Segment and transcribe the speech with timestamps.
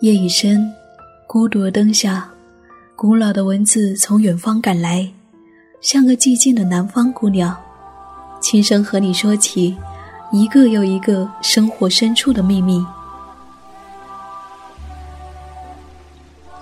[0.00, 0.72] 夜已深，
[1.26, 2.26] 孤独的灯下，
[2.96, 5.06] 古老的文字从远方赶来，
[5.82, 7.54] 像个寂静的南方姑娘，
[8.40, 9.76] 轻声和你说起
[10.32, 12.82] 一个又一个生活深处的秘密。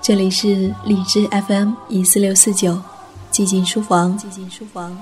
[0.02, 2.76] 这里是荔枝 FM 一四六四九，
[3.30, 4.98] 寂静书房，寂静书房，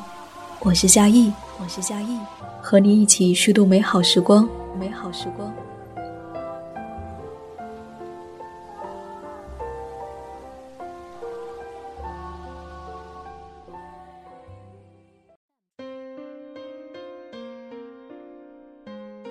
[0.61, 2.19] 我是夏意，我是夏意，
[2.61, 4.47] 和你一起虚度美好时光，
[4.79, 5.51] 美好时光。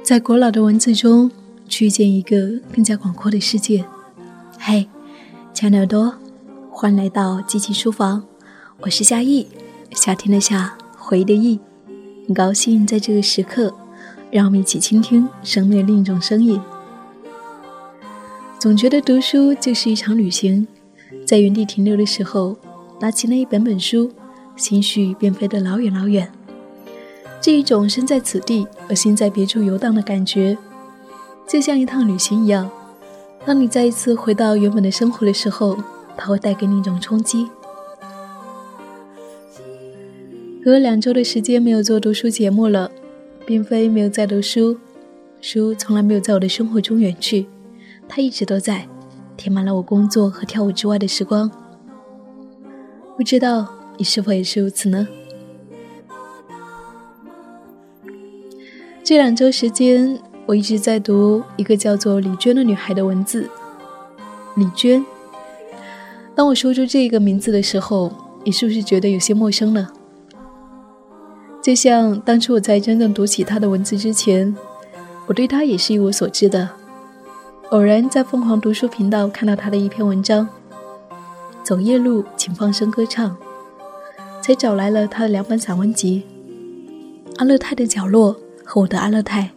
[0.06, 1.32] 在古老的文字中，
[1.68, 3.84] 去见一个更加广阔的世界。
[4.60, 4.88] 嘿，
[5.52, 6.14] 亲爱的耳朵，
[6.70, 8.24] 欢迎来到机器书房，
[8.82, 9.48] 我是夏意，
[9.94, 11.60] 夏天的夏，回忆的忆，
[12.28, 13.74] 很高兴在这个时刻，
[14.30, 16.62] 让我们一起倾听生命的另一种声音。
[18.60, 20.68] 总觉得读书就是一场旅行，
[21.26, 22.56] 在原地停留的时候，
[23.02, 24.12] 拿起那一本本书，
[24.56, 26.32] 心绪便飞得老远老远。
[27.46, 30.58] 这一种身在此地而心在别处游荡的感觉，
[31.48, 32.68] 就像一趟旅行一样。
[33.46, 35.78] 当你再一次回到原本的生活的时候，
[36.18, 37.48] 它会带给你一种冲击。
[40.64, 42.90] 隔两周的时间没有做读书节目了，
[43.46, 44.80] 并非没有在读书，
[45.40, 47.46] 书从来没有在我的生活中远去，
[48.10, 48.88] 它一直都在，
[49.38, 51.52] 填满了我工作和跳舞之外的时光。
[53.16, 55.08] 不知道你是否也是如此呢？
[59.06, 63.48] 这两周时间，我一直在读一个叫做李娟的女孩的文字。
[64.56, 65.06] 李娟，
[66.34, 68.12] 当我说出这个名字的时候，
[68.44, 69.88] 你是不是觉得有些陌生呢？
[71.62, 74.56] 就像当初我在真正读起她的文字之前，
[75.28, 76.68] 我对她也是一无所知的。
[77.70, 80.50] 偶然在凤凰读书频道看到她的一篇文章，
[81.62, 83.30] 《走夜路，请放声歌唱》，
[84.42, 86.24] 才找来了她的两本散文集
[87.38, 88.34] 《阿勒泰的角落》。
[88.66, 89.52] 和我的阿勒泰。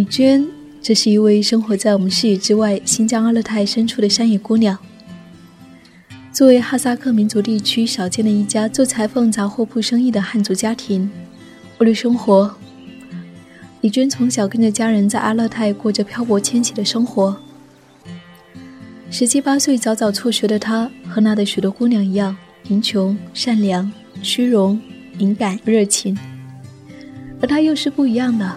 [0.00, 0.48] 李娟，
[0.80, 4.78] 这是一位生活在我们视野之外新疆阿勒泰深处的山野姑娘。
[6.32, 11.10] 作为哈萨克民族地区少见的一家做裁缝杂货铺生意的汉族家庭，
[11.76, 12.50] 为了生活，
[13.82, 17.36] 李娟从小跟着家人在阿勒泰过着漂泊迁徙的生活。
[19.10, 24.80] 十七八岁早早辍学的她，和那的许多姑娘一样，贫穷、善良、虚荣、
[25.18, 26.16] 敏感、热情，
[27.42, 28.50] 而她又是不一样的。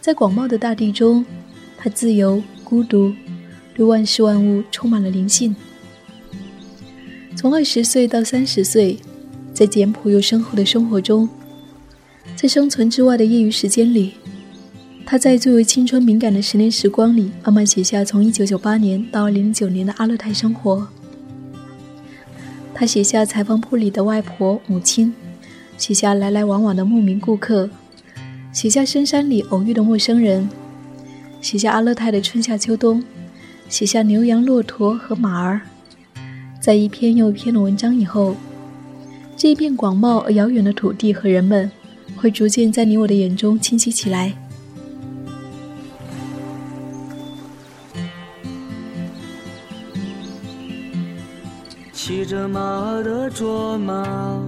[0.00, 1.24] 在广袤的大地中，
[1.76, 3.12] 他自由、孤独，
[3.74, 5.54] 对万事万物充满了灵性。
[7.36, 8.98] 从二十岁到三十岁，
[9.52, 11.28] 在简朴又深厚的生活中，
[12.34, 14.14] 在生存之外的业余时间里，
[15.04, 20.88] 他在最为青春敏感的十年时光里，慢慢写下从一九九八年到二零零九年的阿勒泰生活。
[22.74, 25.12] 他写下裁缝铺里的外婆、母亲，
[25.76, 27.68] 写下来来往往的牧民顾客。
[28.52, 30.48] 写下深山里偶遇的陌生人，
[31.40, 33.02] 写下阿勒泰的春夏秋冬，
[33.68, 35.60] 写下牛羊骆驼和马儿。
[36.60, 38.36] 在一篇又一篇的文章以后，
[39.36, 41.70] 这一片广袤而遥远的土地和人们，
[42.16, 44.34] 会逐渐在你我的眼中清晰起来。
[51.92, 52.60] 骑着马
[53.02, 54.42] 的卓玛，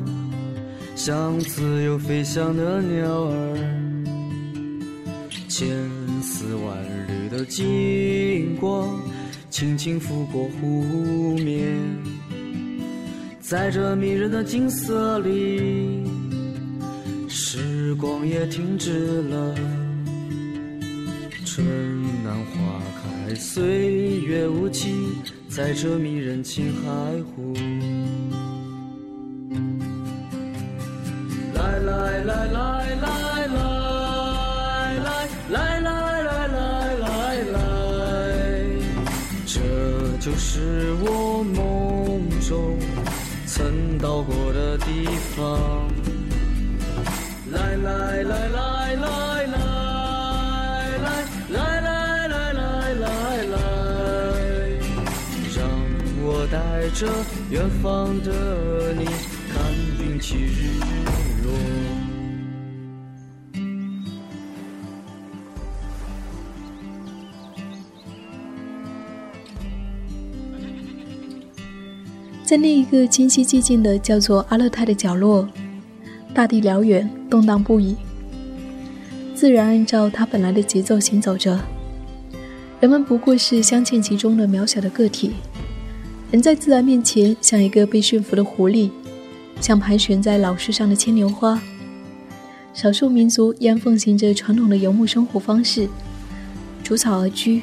[0.96, 3.81] 像自由飞翔的鸟儿。
[5.52, 5.68] 千
[6.22, 8.98] 丝万缕的金光，
[9.50, 11.76] 轻轻拂过湖面，
[13.38, 16.06] 在这迷人的景色里，
[17.28, 19.54] 时光也停止了。
[21.44, 21.66] 春
[22.22, 22.80] 暖花
[23.28, 24.94] 开，岁月无期，
[25.50, 26.88] 在这迷人青海
[27.36, 27.52] 湖。
[31.54, 32.71] 来来来来来。
[40.72, 42.78] 是我梦中
[43.46, 45.86] 曾到过的地方，
[47.50, 49.56] 来来来来来来
[51.50, 53.04] 来来来来来
[53.52, 53.54] 来，
[55.54, 55.60] 让
[56.24, 56.56] 我带
[56.98, 57.06] 着
[57.50, 59.04] 远方的你
[59.52, 59.54] 看
[60.00, 60.80] 云起日
[61.44, 61.81] 落。
[72.52, 75.48] 在那一个清晰寂静的叫做阿勒泰的角落，
[76.34, 77.96] 大地辽远，动荡不已。
[79.34, 81.58] 自然按照它本来的节奏行走着，
[82.78, 85.32] 人们不过是镶嵌其中的渺小的个体。
[86.30, 88.90] 人在自然面前，像一个被驯服的狐狸，
[89.58, 91.58] 像盘旋在老树上的牵牛花。
[92.74, 95.88] 少数民族依然奉行着传统的游牧生活方式，
[96.84, 97.62] 逐草而居，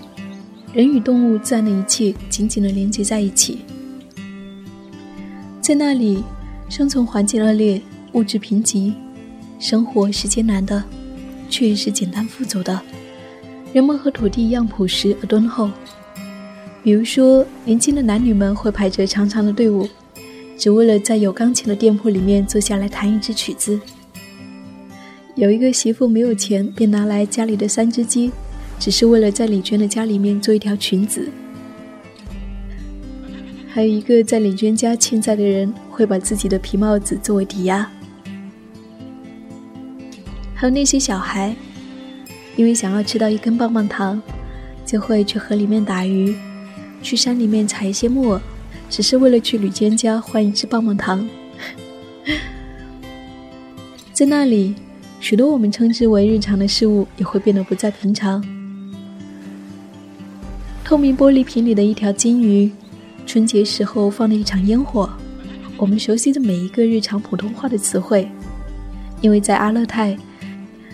[0.73, 3.59] 人与动物、自然的一切紧紧地连接在一起。
[5.69, 6.23] 在那里，
[6.67, 7.79] 生存环境恶劣，
[8.13, 8.91] 物质贫瘠，
[9.59, 10.83] 生活是艰难的，
[11.47, 12.81] 却是简单富足的。
[13.71, 15.69] 人们和土地一样朴实而敦厚。
[16.81, 19.87] 比如说，年轻的男女们会排着长长的队伍，
[20.57, 23.79] 只为了在有钢琴的店铺里面坐下来弹一支曲子。
[25.35, 28.31] 有一个媳妇没有钱，便拿来家里的三只鸡，
[28.79, 31.29] 只是为了在李娟的家里面做一条裙子。
[33.71, 37.87] 还有一个在李娟家欠债的人，会把自己的皮帽子作为抵押。
[40.55, 41.55] 还有那些小孩，
[42.55, 44.19] 因为想要吃到一根棒棒糖，
[44.83, 46.35] 就会去河里面打鱼。
[47.01, 48.41] 去山里面采一些木耳，
[48.89, 51.29] 只是为了去吕娟家换一支棒棒糖。
[54.11, 54.75] 在那里，
[55.21, 58.43] 许多我们称之为日常的事物也会变得不再平常。
[60.83, 62.69] 透明玻璃瓶里的一条金鱼，
[63.29, 65.07] 春节时候放的一场烟火，
[65.77, 68.27] 我们熟悉的每一个日常普通话的词汇，
[69.21, 70.17] 因为在阿勒泰，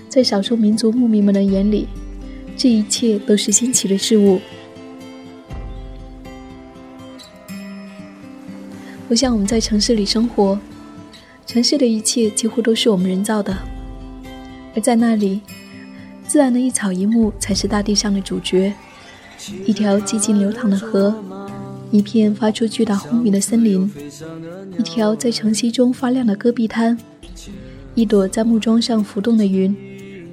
[0.09, 1.87] 在少数民族牧民们的眼里，
[2.57, 4.41] 这一切都是新奇的事物。
[9.07, 10.59] 不像我们在城市里生活，
[11.47, 13.57] 城市的一切几乎都是我们人造的，
[14.75, 15.39] 而在那里，
[16.27, 18.73] 自然的一草一木才是大地上的主角。
[19.65, 21.15] 一条寂静流淌的河，
[21.91, 23.89] 一片发出巨大轰鸣的森林，
[24.77, 26.97] 一条在晨曦中发亮的戈壁滩，
[27.93, 29.75] 一朵在木桩上浮动的云，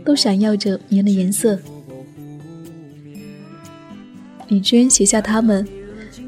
[0.04, 1.58] 都闪耀着绵的颜色。
[4.48, 5.66] 李娟写下他们，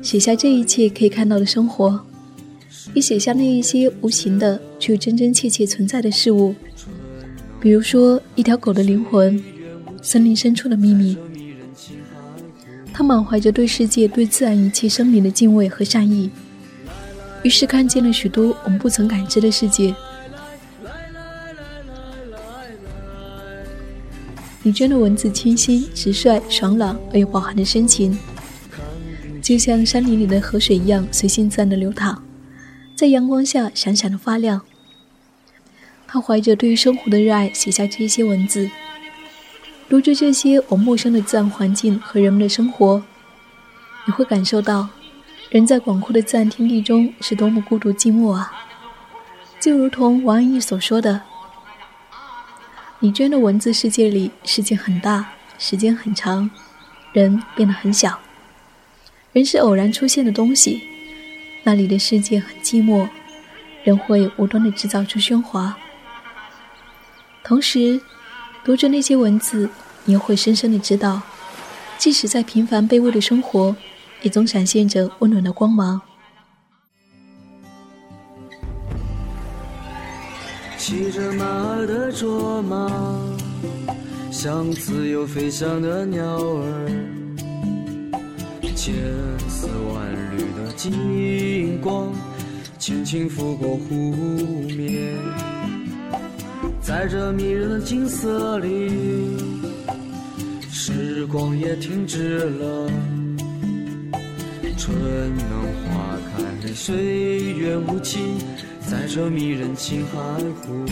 [0.01, 2.01] 写下这一切可以看到的生活。
[2.93, 6.55] 也写下那一些无形的却又真真切切存在的事物，
[7.61, 9.43] 比如说一条狗的灵魂，
[10.01, 11.17] 森林深处的秘密。
[12.97, 16.31] 他满怀着对世界、对自然一切生灵的敬畏和善意，
[17.43, 19.93] 于是看见了许多我们不曾感知的世界。
[24.63, 28.17] 李娟的文字清新、直率、爽朗而又饱含着深情，
[29.43, 32.23] 就像山林里的河水一样随性自然的流淌。
[32.95, 34.63] 在阳光下闪闪的发亮。
[36.07, 38.71] 他怀着对于生活的热爱写下这些文字。
[39.89, 43.03] 读着这些我陌生的自然环境和人们的生活，
[44.07, 44.89] 你会感受到，
[45.51, 48.53] 人在广阔的自然天地中是多么孤独寂寞啊！
[49.61, 51.21] 就如同王安忆所说的
[53.01, 55.27] ：“李娟的文字世界里，世界很大，
[55.59, 56.51] 时间很长，
[57.13, 58.19] 人变得很小。
[59.33, 60.83] 人是偶然出现的东西。”
[61.67, 63.09] 那里的世界很寂寞，
[63.85, 65.75] 人会无端的制造出喧哗。
[67.43, 68.01] 同时，
[68.65, 69.69] 读着那些文字，
[70.07, 71.21] 你又会深深的知道，
[71.99, 73.77] 即使在平凡卑微的生活，
[74.23, 76.01] 也总闪现着温暖的光芒。
[80.79, 81.45] 骑着马
[81.87, 82.91] 的卓玛，
[84.31, 86.91] 像自由飞翔的鸟儿。
[88.75, 88.95] 千
[89.49, 92.13] 丝万缕的金光，
[92.79, 93.95] 轻轻拂过湖
[94.77, 95.15] 面，
[96.97, 99.37] 在这迷人的景色里，
[100.71, 102.89] 时光也停止了。
[104.79, 104.97] 春
[105.35, 105.51] 暖
[105.91, 106.95] 花开，岁
[107.55, 108.39] 月无情，
[108.89, 110.17] 在这迷人青海
[110.63, 110.87] 湖。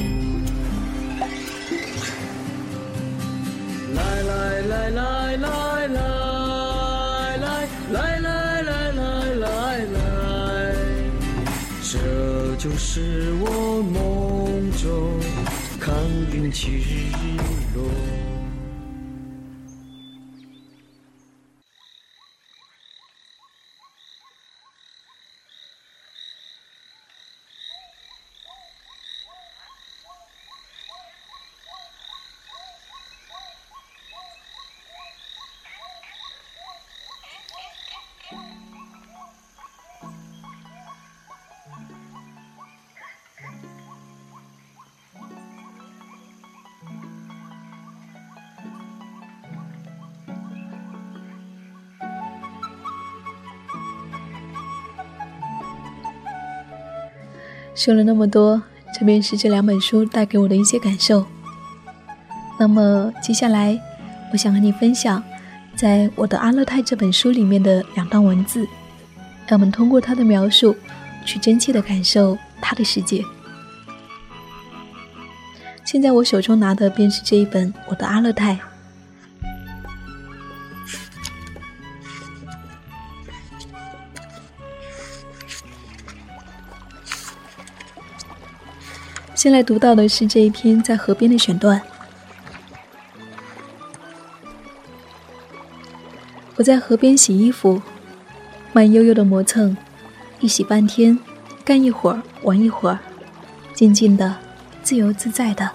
[3.95, 6.01] 来来来来来来。
[7.93, 10.75] 来来来来来来，
[11.81, 14.83] 这就是我梦中
[16.53, 17.11] 起日
[17.75, 18.22] 落。
[57.85, 58.63] 说了那么多，
[58.97, 61.27] 这便是这两本书带给我的一些感受。
[62.57, 63.77] 那么接下来，
[64.33, 65.21] 我想和你分享，
[65.75, 68.65] 在我的《阿勒泰》这本书里面的两段文字，
[69.49, 70.77] 让我们通过它的描述，
[71.27, 73.25] 去真切的感受他的世界。
[75.85, 78.53] 现在我手中拿的便是这一本《我的阿勒泰》。
[89.43, 91.83] 先来读到的是这一篇在河边的选段。
[96.55, 97.83] 我在河边洗衣服，
[98.73, 99.77] 慢悠悠的磨蹭，
[100.39, 101.19] 一洗半天，
[101.65, 103.01] 干一会儿，玩一会儿，
[103.75, 104.37] 静静的，
[104.85, 105.69] 自由自在的。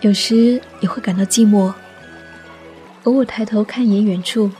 [0.00, 1.70] 有时也会感到寂寞，
[3.02, 4.50] 偶尔抬头看一眼远处，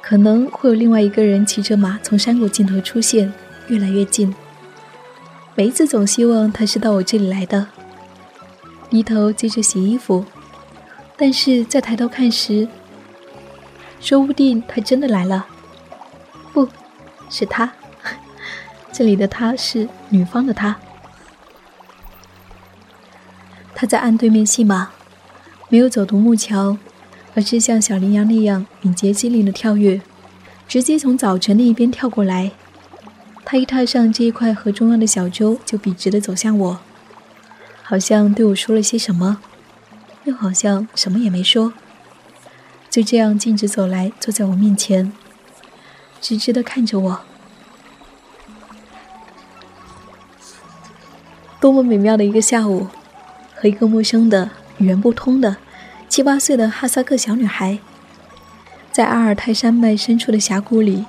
[0.00, 3.30] 可能会有另外一个人骑着马从山谷尽头出现，
[3.68, 4.34] 越来越近。
[5.56, 7.68] 梅子总希望他是到我这里来的，
[8.90, 10.24] 低头接着洗衣服，
[11.16, 12.66] 但是在抬头看时，
[14.00, 15.46] 说不定他真的来了。
[16.52, 16.68] 不，
[17.30, 17.72] 是他，
[18.92, 20.76] 这里的他是女方的他。
[23.76, 24.90] 他在岸对面戏马，
[25.68, 26.76] 没有走独木桥，
[27.36, 30.00] 而是像小羚羊那样敏捷机灵的跳跃，
[30.66, 32.50] 直接从早晨的一边跳过来。
[33.44, 36.80] 他一踏上这一块河中央的小舟，就笔直的走向我，
[37.82, 39.38] 好像对我说了些什么，
[40.24, 41.74] 又好像什么也没说，
[42.88, 45.12] 就这样径直走来，坐在我面前，
[46.20, 47.20] 直直的看着我。
[51.60, 52.88] 多么美妙的一个下午，
[53.54, 55.58] 和一个陌生的、语言不通的
[56.08, 57.78] 七八岁的哈萨克小女孩，
[58.90, 61.04] 在阿尔泰山脉深处的峡谷里，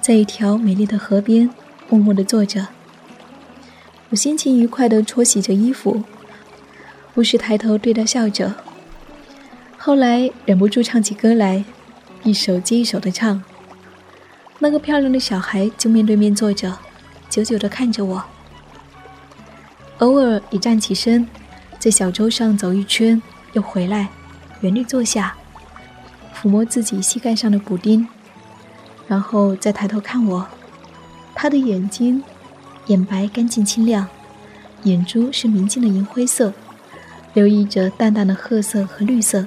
[0.00, 1.50] 在一条美丽的河边。
[1.88, 2.68] 默默地坐着，
[4.10, 6.02] 我心情愉快地搓洗着衣服，
[7.14, 8.54] 不时抬头对他笑着。
[9.76, 11.64] 后来忍不住唱起歌来，
[12.24, 13.42] 一首接一首地唱。
[14.58, 16.76] 那个漂亮的小孩就面对面坐着，
[17.30, 18.24] 久久地看着我，
[19.98, 21.28] 偶尔也站起身，
[21.78, 24.08] 在小舟上走一圈，又回来，
[24.60, 25.36] 原地坐下，
[26.34, 28.08] 抚摸自己膝盖上的补丁，
[29.06, 30.48] 然后再抬头看我。
[31.38, 32.24] 他的眼睛，
[32.86, 34.08] 眼白干净清亮，
[34.84, 36.54] 眼珠是明净的银灰色，
[37.34, 39.46] 留意着淡淡的褐色和绿色，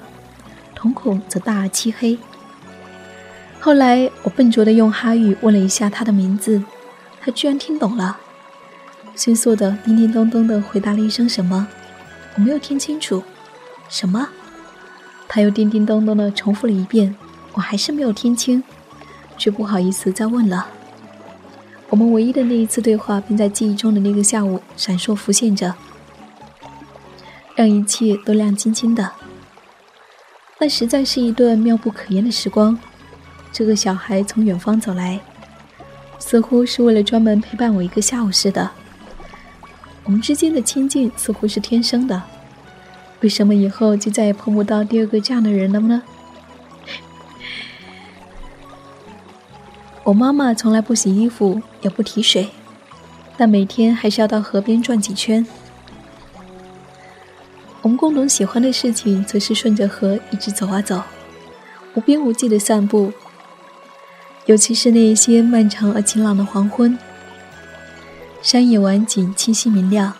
[0.75, 2.19] 瞳孔则大而漆黑。
[3.60, 6.63] 后来我笨拙地用哈语问了一下他的名字，
[7.19, 8.17] 他居然听懂了，
[9.15, 11.67] 迅速的叮叮咚咚地回答了一声什么，
[12.36, 13.24] 我没有听清楚，
[13.89, 14.29] 什么？
[15.27, 17.15] 他又叮叮咚咚地重复了一遍，
[17.53, 18.63] 我还是没有听清，
[19.39, 20.67] 却不好意思再问了。
[21.89, 25.74] 我们唯一的那一次对话，并在记忆中的那个下午闪烁浮现着，
[27.55, 29.12] 让一切都亮晶晶的。
[30.60, 32.77] 那实在是一段妙不可言的时光。
[33.51, 35.19] 这个小孩从远方走来，
[36.19, 38.69] 似乎是为了专门陪伴我一个下午似的。
[40.03, 42.22] 我们之间的亲近似乎是天生的，
[43.22, 46.03] 为什么以后就再也碰不到第二个这样的人了呢？
[50.10, 52.50] 我妈妈从来不洗衣服，也不提水，
[53.38, 55.46] 但每天还是要到河边转几圈。
[57.84, 61.04] 我们共同喜欢的事情，则是顺着河一直走啊走，
[61.94, 63.13] 无边无际的散步。
[64.48, 66.98] 尤其是那些漫长而晴朗的黄昏，
[68.42, 70.12] 山野晚景清晰明亮，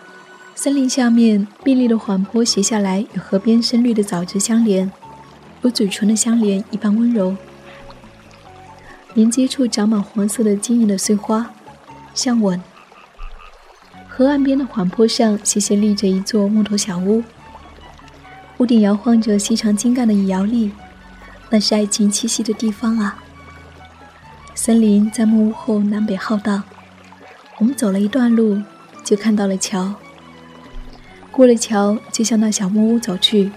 [0.54, 4.92] 森林下面碧绿的缓坡斜下来，与河边深绿的沼泽相连，
[5.62, 7.36] 如嘴唇的相连一般温柔。
[9.20, 11.52] 连接处长满黄色的晶莹的碎花，
[12.14, 12.64] 像吻。
[14.08, 17.22] 河岸边的缓坡上斜斜立着一座木头小屋，
[18.60, 20.72] 屋顶摇晃着细长茎干的摇粒，
[21.50, 23.22] 那是爱情栖息的地方啊。
[24.56, 26.64] 森林在木屋后南北浩荡，
[27.58, 28.62] 我们走了一段路，
[29.04, 29.96] 就看到了桥。
[31.30, 33.52] 过了桥，就向那小木屋走去，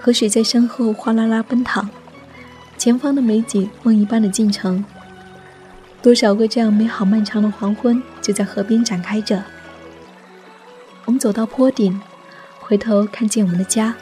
[0.00, 1.90] 河水在身后哗啦啦奔淌。
[2.78, 4.84] 前方的美景，梦一般的进程。
[6.02, 9.42] 多少个这样美好漫长的黄昏，就在河边展开着。
[11.04, 12.00] 我们走到坡顶，
[12.60, 13.94] 回头看见我们的家，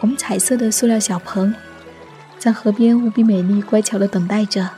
[0.00, 1.54] 我们彩色的塑料小棚，
[2.38, 4.68] 在河边无比美丽、乖巧的等待着。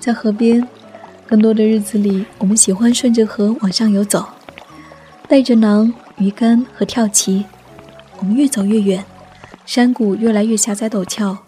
[0.00, 0.66] 在河边，
[1.26, 4.26] 更多的日子里，我们喜欢顺着河往上游走，
[5.28, 7.44] 带着囊、鱼竿和跳棋。
[8.18, 9.04] 我们越走越远，
[9.64, 11.38] 山谷越来越狭窄陡峭，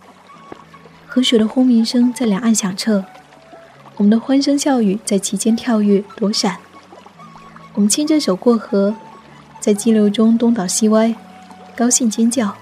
[1.07, 3.05] 河水的轰鸣声在两岸响彻，
[3.97, 6.59] 我们的欢声笑语在其间跳跃躲闪。
[7.75, 8.95] 我们牵着手过河，
[9.61, 11.15] 在激流中东倒西歪，
[11.77, 12.55] 高兴尖叫。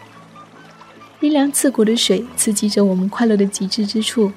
[1.18, 4.32] 冰凉刺骨的水刺激着我们快乐的极致之处。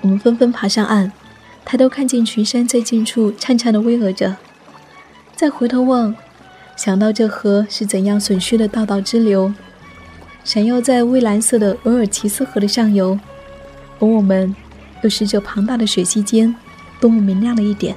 [0.00, 1.12] 我们纷纷爬上岸，
[1.64, 4.36] 抬头看见群山在近处颤颤地巍峨着。
[5.36, 6.14] 再回头望，
[6.76, 9.52] 想到这河是怎样损虚的道道支流，
[10.44, 13.18] 闪耀在蔚蓝色的额尔齐斯河的上游，
[13.98, 14.54] 而我们
[15.02, 16.54] 又是这庞大的水系间
[17.00, 17.96] 多么明亮的一点。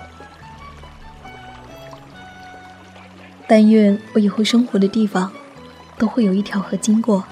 [3.48, 5.32] 但愿我以后生活的地方，
[5.98, 7.24] 都会有一条河经过。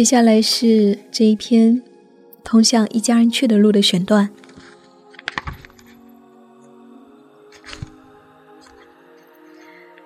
[0.00, 1.82] 接下来是这一篇
[2.42, 4.30] 通向一家人去的路的选段。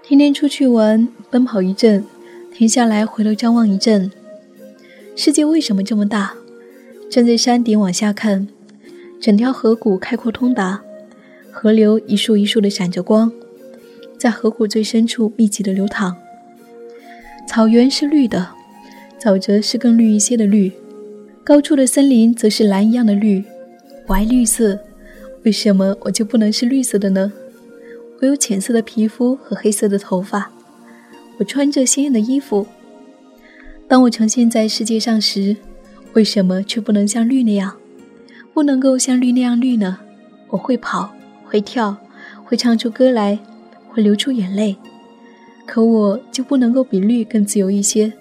[0.03, 2.05] 天天出去玩，奔跑一阵，
[2.53, 4.11] 停下来回头张望一阵。
[5.15, 6.35] 世界为什么这么大？
[7.09, 8.49] 站在山顶往下看，
[9.21, 10.83] 整条河谷开阔通达，
[11.53, 13.31] 河流一束一束的闪着光，
[14.19, 16.17] 在河谷最深处密集的流淌。
[17.47, 18.51] 草原是绿的。
[19.25, 20.71] 沼泽是更绿一些的绿，
[21.43, 23.43] 高处的森林则是蓝一样的绿。
[24.07, 24.79] 我爱绿色，
[25.45, 27.33] 为什么我就不能是绿色的呢？
[28.21, 30.53] 我有浅色的皮肤和黑色的头发，
[31.39, 32.67] 我穿着鲜艳的衣服。
[33.89, 35.57] 当我呈现在世界上时，
[36.13, 37.75] 为什么却不能像绿那样，
[38.53, 40.01] 不能够像绿那样绿呢？
[40.51, 41.15] 我会跑，
[41.47, 41.97] 会跳，
[42.45, 43.39] 会唱出歌来，
[43.89, 44.77] 会流出眼泪，
[45.65, 48.13] 可我就不能够比绿更自由一些。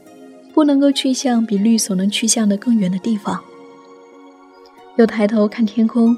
[0.53, 3.43] 不能够去向比绿所能去向的更远的地方。
[4.97, 6.15] 又抬头看天空，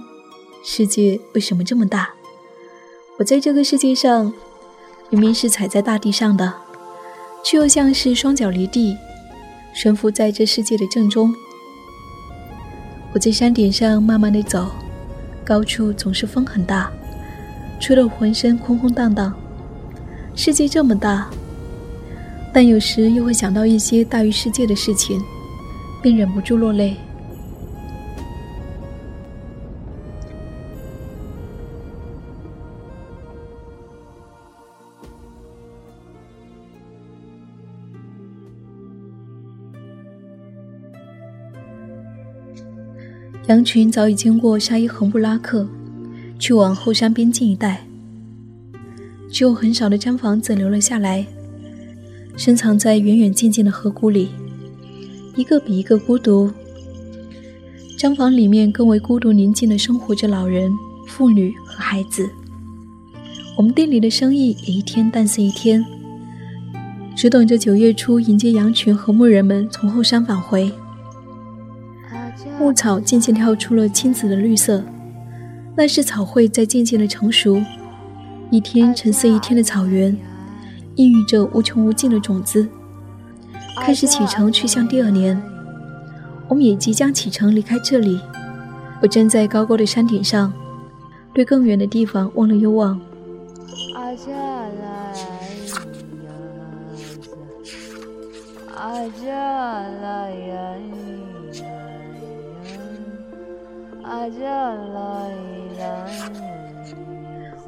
[0.63, 2.09] 世界为什么这么大？
[3.17, 4.33] 我在这个世界上，
[5.09, 6.53] 明明是踩在大地上的，
[7.43, 8.97] 却又像是双脚离地，
[9.73, 11.33] 悬浮在这世界的正中。
[13.13, 14.67] 我在山顶上慢慢的走，
[15.45, 16.91] 高处总是风很大，
[17.79, 19.33] 吹得浑身空空荡荡。
[20.35, 21.29] 世界这么大。
[22.55, 25.21] 但有时又会想到一些大于世界的事情，
[26.01, 26.95] 便忍不住落泪。
[43.47, 45.67] 羊群早已经过沙伊恒布拉克，
[46.39, 47.85] 去往后山边境一带，
[49.29, 51.27] 只有很少的毡房子留了下来。
[52.37, 54.29] 深藏在远远近近的河谷里，
[55.35, 56.51] 一个比一个孤独。
[57.97, 60.69] 毡房里面更为孤独宁静的生活着老人、
[61.07, 62.29] 妇女和孩子。
[63.57, 65.83] 我们店里的生意也一天淡似一天，
[67.15, 70.69] 只等着九月初迎接羊群和牧人们从后山返回。
[72.59, 74.83] 牧草渐渐跳出了青紫的绿色，
[75.75, 77.61] 那是草会在渐渐的成熟。
[78.51, 80.15] 一天沉思一天的草原。
[80.95, 82.67] 孕育着无穷无尽的种子，
[83.81, 85.41] 开始启程去向第二年。
[86.47, 88.19] 我们也即将启程离开这里。
[89.01, 90.53] 我站在高高的山顶上，
[91.33, 92.99] 对更远的地方望了又望。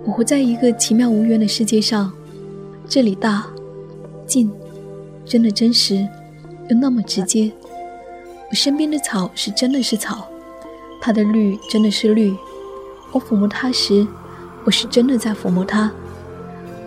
[0.06, 2.14] 我活在一个奇妙无缘的世界上，
[2.90, 3.46] 这里大、
[4.26, 4.50] 近，
[5.26, 6.08] 真的真实，
[6.70, 7.52] 又那么直接。
[8.50, 10.26] 我身边的草是真的是草，
[11.02, 12.34] 它的绿真的是绿。
[13.12, 14.08] 我抚摸它时，
[14.64, 15.92] 我是真的在抚摸它。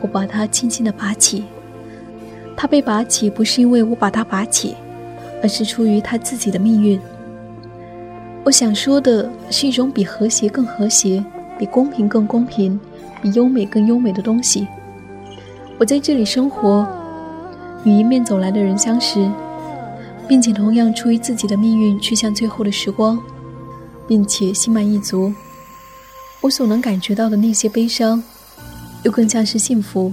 [0.01, 1.45] 我把它轻轻地拔起，
[2.57, 4.75] 它被拔起不是因为我把它拔起，
[5.43, 6.99] 而是出于它自己的命运。
[8.43, 11.23] 我想说的是一种比和谐更和谐、
[11.59, 12.81] 比公平更公平、
[13.21, 14.67] 比优美更优美的东西。
[15.81, 16.87] 我在这里生活，
[17.85, 19.27] 与迎面走来的人相识。
[20.29, 23.19] 并且同样出于自己的命运去向最后的时光，
[24.07, 25.33] 并且心满意足。
[26.43, 28.23] 我所能感觉到的那些悲伤，
[29.03, 30.13] 又更像是幸福。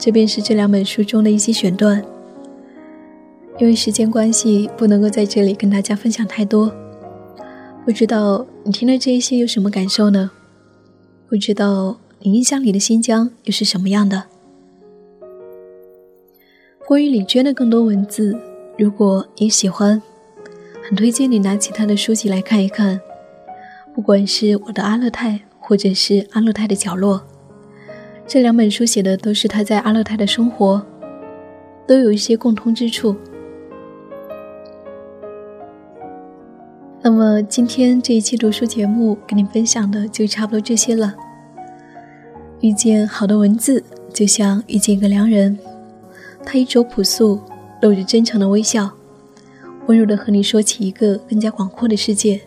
[0.00, 2.04] 这便是这两本书中的一些选段。
[3.58, 6.72] 因为时间关系，不能够在这里跟大家分享太多。
[7.84, 10.30] 不知道你听了这一些有什么感受呢？
[11.28, 14.37] 不知道你印象里的新疆又是什么样的？
[16.88, 18.34] 关于李娟的更多文字，
[18.78, 20.00] 如果你喜欢，
[20.82, 22.98] 很推荐你拿起她的书籍来看一看。
[23.94, 27.22] 不管是我的阿勒泰，或者是阿勒泰的角落。
[28.26, 30.82] 这两本书写的都是她在阿勒泰的生活，
[31.86, 33.14] 都有一些共通之处。
[37.02, 41.14] 那么今天这一期读书节目跟你分享的就差不多这些了。
[42.62, 45.58] 遇见好的文字，就像遇见一个良人，
[46.44, 47.40] 他衣着朴素，
[47.82, 48.90] 露着真诚的微笑，
[49.86, 52.40] 温柔的和你说起一个更加广阔的世界。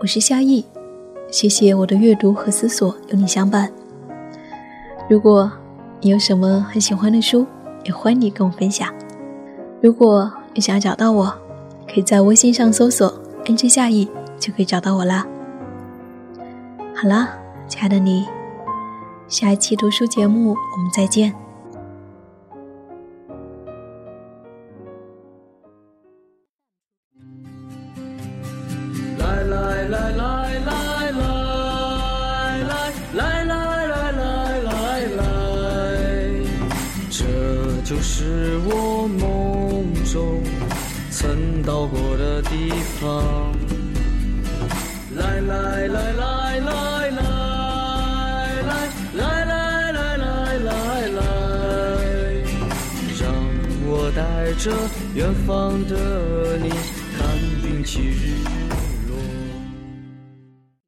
[0.00, 0.64] 我是夏意，
[1.30, 3.70] 谢谢我的阅读和思索有你相伴。
[5.08, 5.50] 如果
[6.00, 7.46] 你有什么很喜欢的书，
[7.84, 8.92] 也欢迎你跟我分享。
[9.80, 11.32] 如果你想要找到我，
[11.86, 13.12] 可以在微信上搜索
[13.44, 14.08] “nj 夏意”，
[14.40, 15.26] 就可以找到我啦。
[16.94, 17.28] 好啦，
[17.68, 18.24] 亲爱的你，
[19.28, 21.43] 下一期读书节目我们再见。